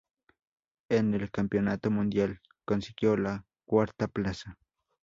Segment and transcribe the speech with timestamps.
[0.89, 4.57] En el campeonato mundial consiguió la cuarta plaza.